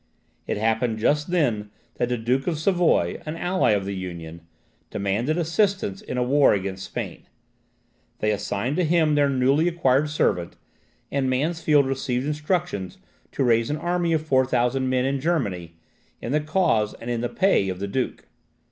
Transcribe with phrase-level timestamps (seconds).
[0.47, 4.41] It happened just then that the Duke of Savoy, an ally of the Union,
[4.89, 7.27] demanded assistance in a war against Spain.
[8.17, 10.55] They assigned to him their newly acquired servant,
[11.11, 12.97] and Mansfeld received instructions
[13.33, 15.75] to raise an army of 4000 men in Germany,
[16.19, 18.25] in the cause and in the pay of the duke.